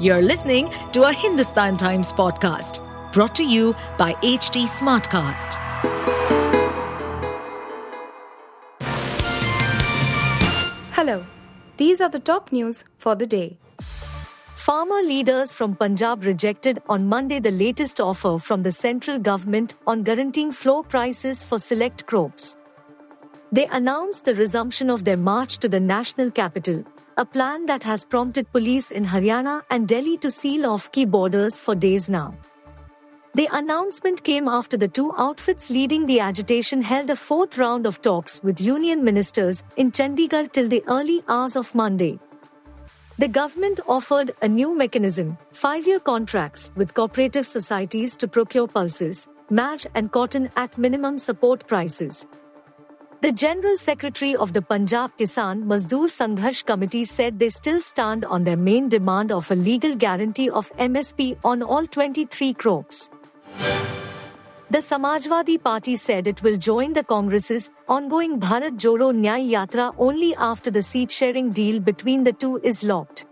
You're 0.00 0.22
listening 0.22 0.72
to 0.92 1.02
a 1.08 1.12
Hindustan 1.12 1.76
Times 1.76 2.12
podcast 2.12 2.78
brought 3.12 3.34
to 3.34 3.44
you 3.44 3.74
by 3.98 4.12
HT 4.22 4.62
Smartcast. 4.68 5.56
Hello, 10.92 11.26
these 11.78 12.00
are 12.00 12.08
the 12.08 12.20
top 12.20 12.52
news 12.52 12.84
for 12.96 13.16
the 13.16 13.26
day. 13.26 13.58
Farmer 13.80 15.02
leaders 15.02 15.52
from 15.52 15.74
Punjab 15.74 16.22
rejected 16.22 16.80
on 16.88 17.08
Monday 17.08 17.40
the 17.40 17.50
latest 17.50 18.00
offer 18.00 18.38
from 18.38 18.62
the 18.62 18.70
central 18.70 19.18
government 19.18 19.74
on 19.84 20.04
guaranteeing 20.04 20.52
floor 20.52 20.84
prices 20.84 21.44
for 21.44 21.58
select 21.58 22.06
crops. 22.06 22.54
They 23.50 23.66
announced 23.66 24.26
the 24.26 24.36
resumption 24.36 24.90
of 24.90 25.02
their 25.02 25.16
march 25.16 25.58
to 25.58 25.68
the 25.68 25.80
national 25.80 26.30
capital, 26.30 26.84
a 27.18 27.24
plan 27.24 27.66
that 27.66 27.82
has 27.82 28.04
prompted 28.04 28.50
police 28.52 28.92
in 28.92 29.04
Haryana 29.04 29.62
and 29.70 29.88
Delhi 29.88 30.16
to 30.18 30.30
seal 30.30 30.64
off 30.66 30.92
key 30.92 31.04
borders 31.04 31.58
for 31.58 31.74
days 31.74 32.08
now. 32.08 32.32
The 33.34 33.48
announcement 33.52 34.22
came 34.22 34.46
after 34.46 34.76
the 34.76 34.86
two 34.86 35.12
outfits 35.18 35.68
leading 35.68 36.06
the 36.06 36.20
agitation 36.20 36.80
held 36.80 37.10
a 37.10 37.16
fourth 37.16 37.58
round 37.58 37.86
of 37.86 38.00
talks 38.02 38.40
with 38.44 38.60
union 38.60 39.02
ministers 39.02 39.64
in 39.76 39.90
Chandigarh 39.90 40.52
till 40.52 40.68
the 40.68 40.84
early 40.86 41.24
hours 41.28 41.56
of 41.56 41.74
Monday. 41.74 42.20
The 43.18 43.26
government 43.26 43.80
offered 43.88 44.30
a 44.40 44.46
new 44.46 44.78
mechanism, 44.78 45.38
five 45.52 45.88
year 45.88 45.98
contracts 45.98 46.70
with 46.76 46.94
cooperative 46.94 47.48
societies 47.48 48.16
to 48.18 48.28
procure 48.28 48.68
pulses, 48.68 49.28
match, 49.50 49.88
and 49.96 50.12
cotton 50.12 50.50
at 50.56 50.78
minimum 50.78 51.18
support 51.18 51.66
prices. 51.66 52.28
The 53.20 53.32
General 53.32 53.76
Secretary 53.76 54.36
of 54.36 54.52
the 54.52 54.62
Punjab 54.62 55.16
Kisan 55.18 55.64
Mazdoor 55.64 56.06
Sangharsh 56.16 56.64
Committee 56.64 57.04
said 57.04 57.40
they 57.40 57.48
still 57.48 57.80
stand 57.80 58.24
on 58.24 58.44
their 58.44 58.56
main 58.56 58.88
demand 58.88 59.32
of 59.32 59.50
a 59.50 59.56
legal 59.56 59.96
guarantee 59.96 60.48
of 60.50 60.70
MSP 60.76 61.36
on 61.42 61.60
all 61.60 61.84
23 61.84 62.54
crops. 62.54 63.10
The 64.70 64.78
Samajwadi 64.78 65.60
Party 65.60 65.96
said 65.96 66.28
it 66.28 66.44
will 66.44 66.56
join 66.56 66.92
the 66.92 67.02
Congress's 67.02 67.72
ongoing 67.88 68.38
Bharat 68.38 68.78
Jodo 68.78 69.10
Nyay 69.12 69.50
Yatra 69.50 69.92
only 69.98 70.36
after 70.36 70.70
the 70.70 70.82
seat 70.82 71.10
sharing 71.10 71.50
deal 71.50 71.80
between 71.80 72.22
the 72.22 72.32
two 72.32 72.60
is 72.62 72.84
locked. 72.84 73.26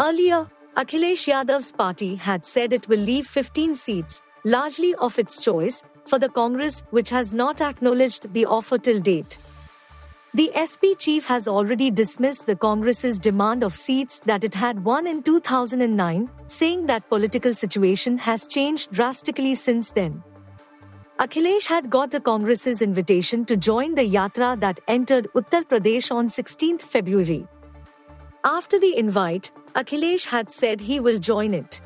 Earlier, 0.00 0.48
Akhilesh 0.76 1.28
Yadav's 1.32 1.70
party 1.70 2.16
had 2.16 2.44
said 2.44 2.72
it 2.72 2.88
will 2.88 2.98
leave 2.98 3.28
15 3.28 3.76
seats, 3.76 4.22
largely 4.44 4.96
of 4.96 5.20
its 5.20 5.40
choice, 5.40 5.84
for 6.08 6.18
the 6.18 6.28
Congress, 6.28 6.82
which 6.90 7.10
has 7.10 7.32
not 7.32 7.60
acknowledged 7.60 8.32
the 8.32 8.46
offer 8.46 8.78
till 8.78 9.00
date. 9.00 9.38
The 10.34 10.50
SP 10.54 10.92
chief 10.98 11.26
has 11.26 11.48
already 11.48 11.90
dismissed 11.90 12.46
the 12.46 12.54
Congress's 12.54 13.18
demand 13.18 13.64
of 13.64 13.74
seats 13.74 14.20
that 14.20 14.44
it 14.44 14.54
had 14.54 14.84
won 14.84 15.06
in 15.06 15.22
2009, 15.22 16.30
saying 16.46 16.86
that 16.86 17.08
political 17.08 17.54
situation 17.54 18.18
has 18.18 18.46
changed 18.46 18.92
drastically 18.92 19.54
since 19.54 19.90
then. 19.90 20.22
Akhilesh 21.18 21.66
had 21.66 21.90
got 21.90 22.10
the 22.10 22.20
Congress's 22.20 22.82
invitation 22.82 23.44
to 23.46 23.56
join 23.56 23.94
the 23.94 24.08
yatra 24.08 24.60
that 24.60 24.78
entered 24.86 25.26
Uttar 25.34 25.64
Pradesh 25.64 26.12
on 26.14 26.28
16th 26.28 26.82
February. 26.82 27.48
After 28.44 28.78
the 28.78 28.96
invite, 28.96 29.50
Akhilesh 29.74 30.26
had 30.26 30.48
said 30.48 30.80
he 30.80 31.00
will 31.00 31.18
join 31.18 31.54
it. 31.54 31.80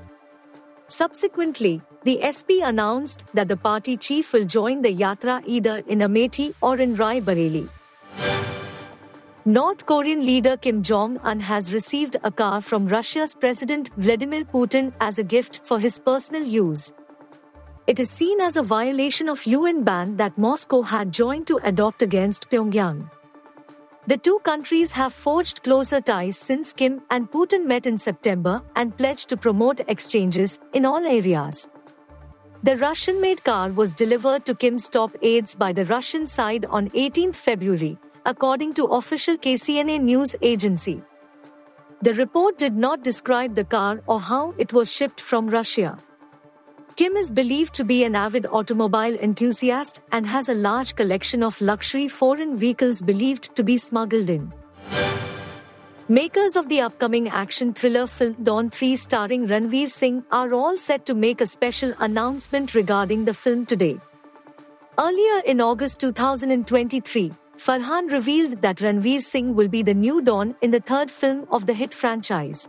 Subsequently, 0.88 1.80
the 2.04 2.18
SP 2.22 2.58
announced 2.64 3.24
that 3.32 3.48
the 3.48 3.56
party 3.56 3.96
chief 3.96 4.32
will 4.32 4.44
join 4.44 4.82
the 4.82 4.94
yatra 4.94 5.42
either 5.46 5.82
in 5.86 6.00
Amethi 6.00 6.54
or 6.60 6.78
in 6.78 6.96
Rai 6.96 7.20
Bareli. 7.20 7.68
North 9.44 9.86
Korean 9.86 10.24
leader 10.24 10.56
Kim 10.56 10.82
Jong 10.82 11.18
un 11.18 11.40
has 11.40 11.72
received 11.72 12.16
a 12.22 12.30
car 12.30 12.60
from 12.60 12.86
Russia's 12.86 13.34
President 13.34 13.90
Vladimir 13.96 14.44
Putin 14.44 14.92
as 15.00 15.18
a 15.18 15.24
gift 15.24 15.60
for 15.64 15.78
his 15.78 15.98
personal 15.98 16.44
use. 16.44 16.92
It 17.86 17.98
is 17.98 18.10
seen 18.10 18.40
as 18.40 18.56
a 18.56 18.62
violation 18.62 19.28
of 19.28 19.44
UN 19.44 19.82
ban 19.82 20.16
that 20.16 20.38
Moscow 20.38 20.82
had 20.82 21.12
joined 21.12 21.48
to 21.48 21.58
adopt 21.64 22.02
against 22.02 22.50
Pyongyang. 22.50 23.10
The 24.06 24.16
two 24.16 24.38
countries 24.44 24.92
have 24.92 25.12
forged 25.12 25.62
closer 25.62 26.00
ties 26.00 26.36
since 26.36 26.72
Kim 26.72 27.02
and 27.10 27.30
Putin 27.30 27.66
met 27.66 27.86
in 27.86 27.98
September 27.98 28.62
and 28.74 28.96
pledged 28.96 29.28
to 29.28 29.36
promote 29.36 29.80
exchanges 29.88 30.58
in 30.72 30.84
all 30.84 31.04
areas. 31.04 31.68
The 32.64 32.76
Russian 32.76 33.20
made 33.20 33.42
car 33.42 33.70
was 33.72 33.92
delivered 33.92 34.44
to 34.46 34.54
Kim's 34.54 34.88
top 34.88 35.10
aides 35.20 35.56
by 35.56 35.72
the 35.72 35.84
Russian 35.86 36.28
side 36.28 36.64
on 36.66 36.90
18 36.94 37.32
February, 37.32 37.98
according 38.24 38.74
to 38.74 38.84
official 38.84 39.36
KCNA 39.36 40.00
news 40.00 40.36
agency. 40.42 41.02
The 42.02 42.14
report 42.14 42.58
did 42.58 42.76
not 42.76 43.02
describe 43.02 43.56
the 43.56 43.64
car 43.64 44.00
or 44.06 44.20
how 44.20 44.54
it 44.58 44.72
was 44.72 44.92
shipped 44.92 45.20
from 45.20 45.48
Russia. 45.48 45.98
Kim 46.94 47.16
is 47.16 47.32
believed 47.32 47.74
to 47.74 47.82
be 47.82 48.04
an 48.04 48.14
avid 48.14 48.46
automobile 48.46 49.16
enthusiast 49.16 50.00
and 50.12 50.24
has 50.24 50.48
a 50.48 50.54
large 50.54 50.94
collection 50.94 51.42
of 51.42 51.60
luxury 51.60 52.06
foreign 52.06 52.56
vehicles 52.56 53.02
believed 53.02 53.56
to 53.56 53.64
be 53.64 53.76
smuggled 53.76 54.30
in. 54.30 54.52
Makers 56.12 56.56
of 56.56 56.68
the 56.68 56.82
upcoming 56.82 57.26
action 57.30 57.72
thriller 57.72 58.06
film 58.06 58.34
Don 58.42 58.68
3 58.68 58.96
starring 58.96 59.46
Ranveer 59.48 59.88
Singh 59.88 60.22
are 60.30 60.52
all 60.52 60.76
set 60.76 61.06
to 61.06 61.14
make 61.14 61.40
a 61.40 61.46
special 61.46 61.94
announcement 62.00 62.74
regarding 62.74 63.24
the 63.24 63.32
film 63.32 63.64
today. 63.64 63.98
Earlier 64.98 65.40
in 65.46 65.62
August 65.62 66.00
2023, 66.00 67.32
Farhan 67.56 68.12
revealed 68.12 68.60
that 68.60 68.82
Ranveer 68.84 69.22
Singh 69.22 69.54
will 69.54 69.68
be 69.68 69.82
the 69.82 69.94
new 69.94 70.20
Don 70.20 70.54
in 70.60 70.70
the 70.70 70.80
third 70.80 71.10
film 71.10 71.46
of 71.50 71.64
the 71.64 71.72
hit 71.72 71.94
franchise. 71.94 72.68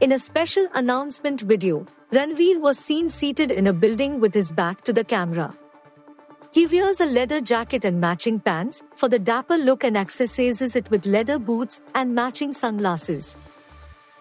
In 0.00 0.10
a 0.10 0.18
special 0.18 0.66
announcement 0.74 1.42
video, 1.42 1.86
Ranveer 2.10 2.60
was 2.60 2.80
seen 2.80 3.10
seated 3.10 3.52
in 3.52 3.68
a 3.68 3.72
building 3.72 4.18
with 4.18 4.34
his 4.34 4.50
back 4.50 4.82
to 4.82 4.92
the 4.92 5.04
camera. 5.04 5.54
He 6.52 6.66
wears 6.66 7.00
a 7.00 7.06
leather 7.06 7.40
jacket 7.40 7.84
and 7.84 8.00
matching 8.00 8.40
pants 8.40 8.82
for 8.96 9.08
the 9.08 9.20
dapper 9.20 9.56
look 9.56 9.84
and 9.84 9.94
accessorizes 9.94 10.74
it 10.74 10.90
with 10.90 11.06
leather 11.06 11.38
boots 11.38 11.80
and 11.94 12.12
matching 12.12 12.52
sunglasses. 12.52 13.36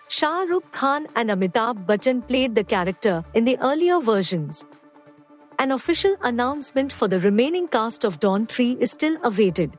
Shah 0.09 0.41
Rukh 0.43 0.71
Khan 0.71 1.07
and 1.15 1.31
Amitabh 1.31 1.87
Bachchan 1.87 2.27
played 2.27 2.53
the 2.53 2.63
character 2.63 3.23
in 3.33 3.45
the 3.45 3.57
earlier 3.61 3.99
versions. 3.99 4.63
An 5.57 5.71
official 5.71 6.15
announcement 6.21 6.91
for 6.91 7.07
the 7.07 7.19
remaining 7.19 7.67
cast 7.67 8.03
of 8.03 8.19
Don 8.19 8.45
3 8.45 8.73
is 8.73 8.91
still 8.91 9.17
awaited. 9.23 9.75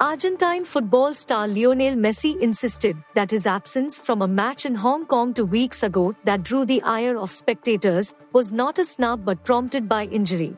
Argentine 0.00 0.64
football 0.64 1.12
star 1.12 1.46
Lionel 1.46 1.96
Messi 1.96 2.40
insisted 2.40 2.96
that 3.14 3.30
his 3.30 3.46
absence 3.46 4.00
from 4.00 4.22
a 4.22 4.28
match 4.28 4.64
in 4.64 4.74
Hong 4.76 5.04
Kong 5.04 5.34
two 5.34 5.44
weeks 5.44 5.82
ago 5.82 6.14
that 6.24 6.44
drew 6.44 6.64
the 6.64 6.80
ire 6.82 7.18
of 7.18 7.30
spectators 7.30 8.14
was 8.32 8.52
not 8.52 8.78
a 8.78 8.86
snub 8.86 9.24
but 9.24 9.44
prompted 9.44 9.86
by 9.86 10.04
injury. 10.04 10.56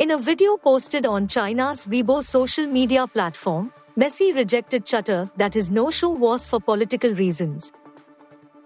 In 0.00 0.10
a 0.10 0.18
video 0.18 0.56
posted 0.56 1.06
on 1.06 1.28
China's 1.28 1.86
Weibo 1.86 2.20
social 2.24 2.66
media 2.66 3.06
platform, 3.06 3.72
Messi 3.96 4.34
rejected 4.34 4.84
chatter 4.84 5.30
that 5.36 5.54
his 5.54 5.70
no 5.70 5.88
show 5.88 6.10
was 6.10 6.48
for 6.48 6.58
political 6.58 7.14
reasons. 7.14 7.72